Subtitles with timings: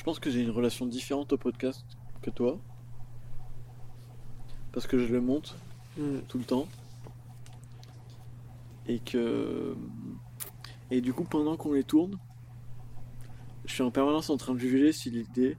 [0.00, 1.84] Je pense que j'ai une relation différente au podcast
[2.22, 2.58] que toi.
[4.72, 5.54] Parce que je le monte
[5.98, 6.20] Hmm.
[6.26, 6.66] tout le temps.
[8.86, 9.76] Et que.
[10.90, 12.18] Et du coup, pendant qu'on les tourne,
[13.66, 15.58] je suis en permanence en train de juger si l'idée.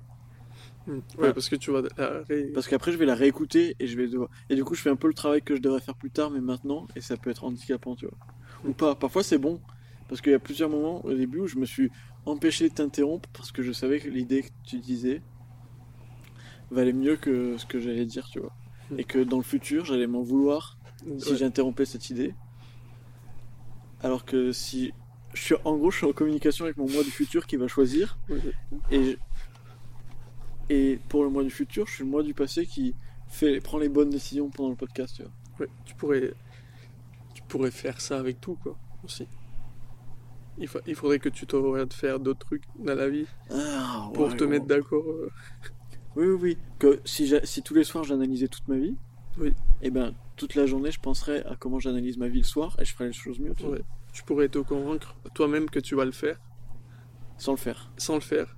[0.87, 1.01] Hmm.
[1.19, 3.95] Ouais, parce que tu vas la ré- Parce qu'après, je vais la réécouter et je
[3.95, 4.31] vais devoir.
[4.49, 6.31] Et du coup, je fais un peu le travail que je devrais faire plus tard,
[6.31, 8.17] mais maintenant, et ça peut être handicapant, tu vois.
[8.65, 8.95] Ou pas.
[8.95, 9.61] Parfois, c'est bon.
[10.11, 11.89] Parce qu'il y a plusieurs moments au début où je me suis
[12.25, 15.21] empêché de t'interrompre parce que je savais que l'idée que tu disais
[16.69, 18.51] valait mieux que ce que j'allais dire, tu vois.
[18.89, 18.99] Hmm.
[18.99, 20.77] Et que dans le futur, j'allais m'en vouloir
[21.17, 22.35] si j'interrompais cette idée.
[24.01, 24.91] Alors que si.
[25.33, 27.69] Je suis, en gros, je suis en communication avec mon moi du futur qui va
[27.69, 28.19] choisir.
[28.91, 29.17] Et, je-
[30.69, 32.95] et pour le mois du futur, je suis le mois du passé qui
[33.29, 35.15] fait, prend les bonnes décisions pendant le podcast.
[35.15, 35.31] Tu vois.
[35.61, 36.33] Ouais, tu pourrais,
[37.33, 39.25] tu pourrais faire ça avec tout, quoi, aussi.
[40.57, 44.27] Il, fa- il faudrait que tu t'orientes faire d'autres trucs dans la vie Ah, pour
[44.27, 44.49] ouais, te ouais.
[44.49, 45.03] mettre d'accord.
[45.07, 45.29] euh.
[46.15, 46.57] Oui, oui, oui.
[46.77, 48.95] Que si, si tous les soirs j'analysais toute ma vie,
[49.37, 49.53] Oui.
[49.81, 52.85] et ben toute la journée je penserais à comment j'analyse ma vie le soir et
[52.85, 53.53] je ferais les choses mieux.
[53.55, 53.81] tu vois, Ouais.
[54.11, 56.37] Tu pourrais te convaincre toi-même que tu vas le faire
[57.37, 57.89] Sans le faire.
[57.97, 58.57] sans le faire,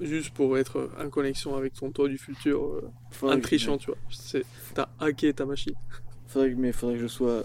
[0.00, 2.90] juste pour être en connexion avec ton toi du futur, euh,
[3.22, 3.98] en trichant, tu vois.
[4.74, 5.74] T'as hacké ta machine.
[6.26, 7.44] Faudrait que, mais faudrait que je sois.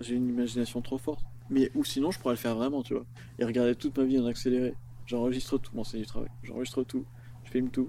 [0.00, 1.24] J'ai une imagination trop forte.
[1.50, 3.06] Mais ou sinon je pourrais le faire vraiment, tu vois.
[3.38, 4.74] Et regarder toute ma vie en accéléré.
[5.06, 5.70] J'enregistre tout.
[5.74, 6.28] Bon, c'est du travail.
[6.42, 7.04] J'enregistre tout.
[7.44, 7.88] Je filme tout.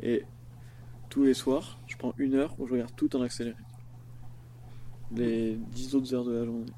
[0.00, 0.24] Et
[1.10, 3.56] tous les soirs, je prends une heure où je regarde tout en accéléré.
[5.14, 6.72] Les 10 autres heures de la journée.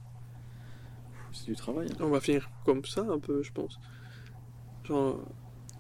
[1.33, 1.89] C'est du travail.
[1.93, 1.97] hein.
[2.01, 3.79] On va finir comme ça un peu, je pense.
[4.85, 5.21] Genre,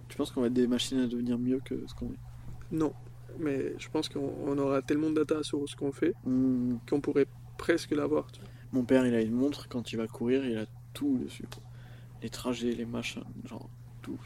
[0.08, 2.18] Tu penses qu'on va être des machines à devenir mieux que ce qu'on est?
[2.70, 2.92] Non.
[3.40, 6.76] Mais je pense qu'on on aura tellement de data sur ce qu'on fait Hmm.
[6.88, 7.26] qu'on pourrait
[7.58, 8.30] presque l'avoir.
[8.30, 8.48] tu vois.
[8.72, 11.46] Mon père, il a une montre, quand il va courir, il a tout dessus.
[11.52, 11.62] quoi.
[12.22, 13.68] Les trajets, les machins, genre
[14.02, 14.18] tout.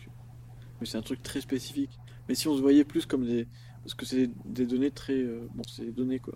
[0.80, 1.91] Mais c'est un truc très spécifique.
[2.28, 3.46] Mais si on se voyait plus comme des.
[3.83, 5.14] Parce que c'est des données très.
[5.14, 6.34] euh, Bon, c'est des données quoi.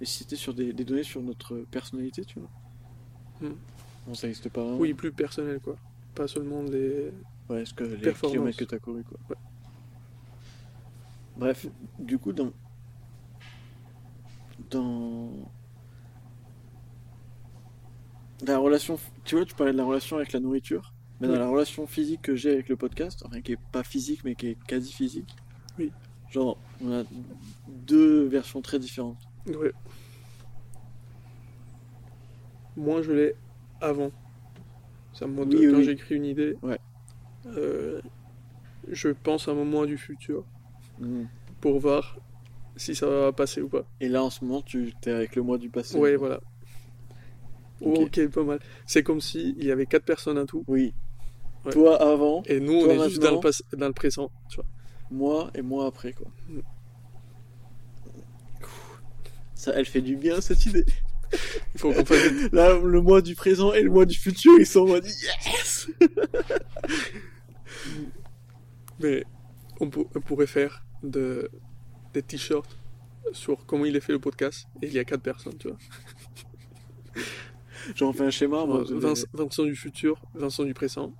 [0.00, 2.50] Et si c'était sur des, des données sur notre personnalité, tu vois.
[3.40, 3.54] Hmm.
[4.06, 4.78] Bon, ça n'existe pas vraiment.
[4.78, 5.76] Oui, plus personnel, quoi.
[6.14, 7.10] Pas seulement des.
[7.48, 9.18] Ouais, est-ce que les kilomètres que t'as couru quoi.
[9.30, 9.36] Ouais.
[11.36, 11.66] Bref,
[11.98, 12.52] du coup, dans.
[14.70, 15.30] Dans.
[18.46, 18.98] La relation.
[19.24, 20.92] Tu vois, tu parlais de la relation avec la nourriture.
[21.20, 21.38] Mais dans Oui.
[21.40, 24.48] la relation physique que j'ai avec le podcast, enfin qui est pas physique mais qui
[24.48, 25.34] est quasi physique.
[25.78, 25.90] Oui.
[26.30, 27.04] Genre, on a
[27.68, 29.18] deux versions très différentes.
[29.46, 29.72] Ouais.
[32.76, 33.34] Moi, je l'ai
[33.80, 34.10] avant.
[35.14, 35.84] Ça me Oui, quand oui.
[35.84, 36.56] j'écris une idée.
[36.62, 36.78] Ouais.
[37.46, 38.00] euh,
[38.90, 40.44] je pense à un moment du futur
[40.98, 41.24] Mm.
[41.60, 42.18] pour voir
[42.76, 43.84] si ça va passer ou pas.
[44.00, 45.96] Et là, en ce moment, tu es avec le mois du passé.
[45.98, 46.40] Ouais, voilà.
[47.80, 48.28] Ok.
[48.28, 48.60] pas mal.
[48.86, 50.64] C'est comme si il y avait quatre personnes en tout.
[50.66, 50.94] Oui.
[51.64, 51.72] Ouais.
[51.72, 54.30] Toi avant, Et nous, on est juste dans le, dans présent.
[54.48, 54.64] Tu vois.
[55.10, 56.28] moi et moi après quoi.
[56.48, 56.60] Mm.
[59.54, 60.84] Ça, elle fait du bien cette idée.
[61.74, 64.66] Il faut qu'on fasse Là, le mois du présent et le mois du futur, ils
[64.66, 65.88] sont en mode yes.
[69.00, 69.24] Mais
[69.80, 71.50] on, pour- on pourrait faire de,
[72.14, 72.78] des t-shirts
[73.32, 74.66] sur comment il est fait le podcast.
[74.82, 75.78] Et il y a quatre personnes, tu vois.
[77.94, 78.64] J'en fais un schéma.
[78.66, 78.84] moi,
[79.32, 81.14] Vincent du futur, Vincent du présent,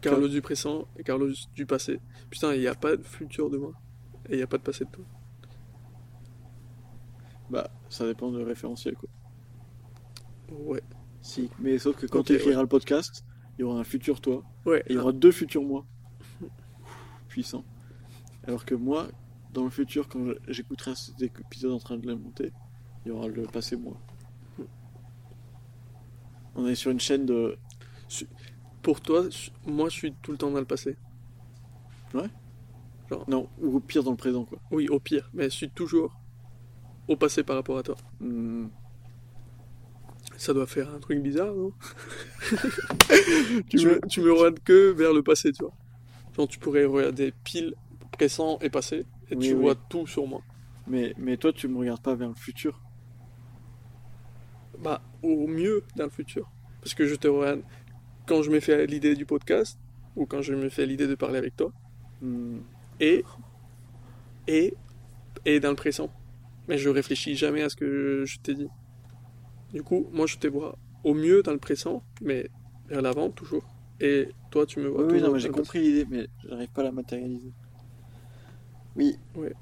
[0.00, 2.00] Carlos du présent et Carlos du passé.
[2.30, 3.72] Putain, il n'y a pas de futur de moi.
[4.28, 5.04] Et il n'y a pas de passé de toi.
[7.50, 9.08] Bah, ça dépend du référentiel quoi.
[10.58, 10.82] Ouais.
[11.22, 13.24] Si, mais sauf que quand Ok, tu écriras le podcast,
[13.56, 14.80] il y aura un futur toi Ouais.
[14.86, 15.84] et il y aura deux futurs moi.
[17.28, 17.64] Puissant.
[18.46, 19.08] Alors que moi,
[19.52, 22.52] dans le futur, quand j'écouterai cet épisode en train de le monter,
[23.04, 23.96] il y aura le passé moi.
[26.56, 27.56] On est sur une chaîne de.
[28.82, 29.24] Pour toi,
[29.66, 30.96] moi, je suis tout le temps dans le passé.
[33.28, 34.58] Non, ou au pire dans le présent quoi.
[34.70, 35.30] Oui, au pire.
[35.32, 36.18] Mais je suis toujours
[37.08, 37.96] au passé par rapport à toi.
[38.20, 38.66] Hmm.
[40.36, 41.72] Ça doit faire un truc bizarre, non?
[43.70, 45.72] Tu tu, me, tu me regardes que vers le passé, tu vois.
[46.36, 47.74] Genre, tu pourrais regarder pile,
[48.12, 49.60] présent et passé, et Oui, tu oui.
[49.62, 50.42] vois tout sur moi.
[50.86, 52.82] Mais, mais toi, tu me regardes pas vers le futur.
[54.82, 56.50] Bah, au mieux dans le futur.
[56.80, 57.62] Parce que je te regarde
[58.26, 59.78] quand je me fais l'idée du podcast,
[60.16, 61.72] ou quand je me fais l'idée de parler avec toi,
[62.22, 62.60] Hmm.
[62.98, 63.22] et,
[64.48, 64.72] et,
[65.44, 66.10] et dans le présent.
[66.66, 68.68] Mais je réfléchis jamais à ce que je t'ai dit.
[69.72, 72.48] Du coup, moi, je te vois au mieux dans le présent, mais
[72.88, 73.66] vers l'avant toujours.
[74.00, 76.68] Et toi, tu me vois Oui, oui, toujours non, mais j'ai compris l'idée, mais j'arrive
[76.70, 77.52] pas à la matérialiser.
[78.96, 79.54] Oui, passé.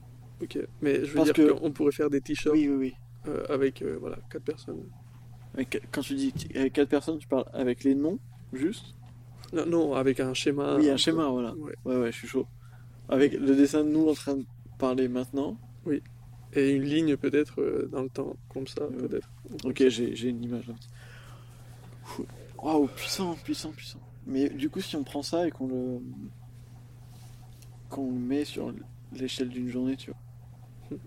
[0.42, 2.94] Ok, mais je veux Parce dire qu'on pourrait faire des t-shirts oui, oui, oui.
[3.28, 4.88] euh, avec euh, voilà, quatre personnes.
[5.92, 7.44] Quand tu dis avec quatre personnes, tu parles?
[7.52, 8.18] Avec les noms,
[8.52, 8.94] juste?
[9.52, 10.76] Non, non, avec un schéma.
[10.76, 11.54] Oui, un schéma, voilà.
[11.54, 11.74] Ouais.
[11.84, 12.46] Ouais, ouais, je suis chaud.
[13.08, 14.44] Avec le dessin de nous en train de
[14.78, 15.56] parler maintenant?
[16.56, 18.96] Et une ligne peut-être euh, dans le temps, comme ça, Ouais.
[19.08, 19.28] peut-être.
[19.64, 20.70] Ok, j'ai une image.
[22.62, 23.98] Waouh, puissant, puissant, puissant.
[24.26, 26.00] Mais du coup, si on prend ça et qu'on le.
[27.90, 28.72] qu'on le met sur
[29.12, 30.98] l'échelle d'une journée, tu vois.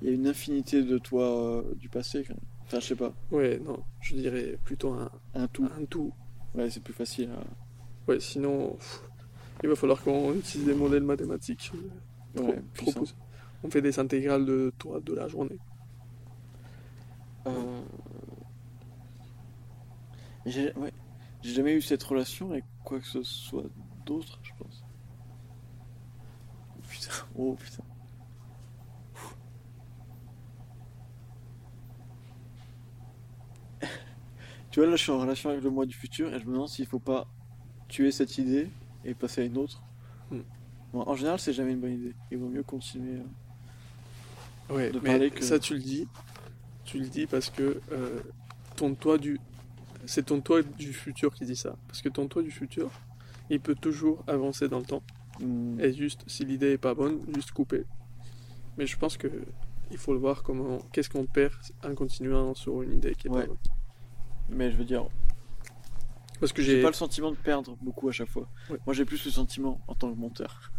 [0.00, 2.51] Il y a une infinité de toi euh, du passé quand même.
[2.72, 3.12] Enfin, je sais pas.
[3.30, 5.68] Ouais, non, je dirais plutôt un, Un tout.
[5.78, 6.10] un tout.
[6.54, 7.44] Ouais, c'est plus facile à.
[8.10, 9.02] Ouais, sinon, pff,
[9.62, 11.70] il va falloir qu'on utilise des modèles mathématiques.
[11.74, 12.40] euh,
[12.74, 13.04] Trop, Ouais, trop.
[13.62, 15.58] On fait des intégrales de toi de la journée.
[17.46, 17.82] Euh,
[20.46, 20.92] J'ai ouais.
[21.42, 23.64] J'ai jamais eu cette relation avec quoi que ce soit
[24.06, 24.82] d'autre, je pense.
[26.88, 27.82] Putain, oh putain.
[34.72, 36.52] Tu vois, là, je suis en relation avec le moi du futur et je me
[36.52, 37.28] demande s'il faut pas
[37.88, 38.68] tuer cette idée
[39.04, 39.82] et passer à une autre.
[40.30, 40.40] Hmm.
[40.92, 42.14] Bon, en général, c'est jamais une bonne idée.
[42.30, 43.20] Il vaut mieux continuer.
[43.20, 44.74] euh.
[44.74, 46.08] Ouais, De mais parler que- ça tu le dis.
[46.84, 48.20] Tu le dis parce que euh,
[48.76, 49.38] ton toi du.
[50.06, 51.76] C'est ton toi du futur qui dit ça.
[51.86, 52.90] Parce que ton toi du futur,
[53.50, 55.02] il peut toujours avancer dans le temps.
[55.40, 55.78] Hmm.
[55.80, 57.84] Et juste, si l'idée est pas bonne, juste couper.
[58.78, 59.28] Mais je pense que
[59.90, 60.78] il faut le voir comment.
[60.92, 61.52] Qu'est-ce qu'on perd
[61.84, 63.42] en continuant sur une idée qui est Ouais.
[63.42, 63.56] pas bonne.
[64.52, 65.06] Mais je veux dire,
[66.40, 68.48] Parce que J'ai pas le sentiment de perdre beaucoup à chaque fois.
[68.70, 68.78] Ouais.
[68.86, 70.72] Moi, j'ai plus le sentiment, en tant que monteur,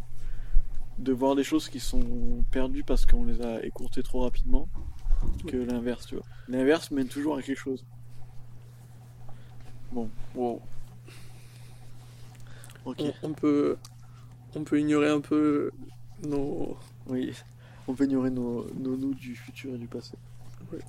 [1.00, 4.68] de voir des choses qui sont perdues parce qu'on les a écourtées trop rapidement
[5.48, 6.26] que l'inverse, tu vois.
[6.50, 7.86] L'inverse mène toujours à quelque chose.
[9.92, 10.62] Bon, wow.
[12.86, 13.78] Ok, On, on peut.
[14.56, 15.72] On peut ignorer un peu
[16.28, 16.78] nos.
[17.08, 17.34] oui.
[17.88, 20.14] On peut ignorer nos, nos nous du futur et du passé.
[20.72, 20.80] Ouais.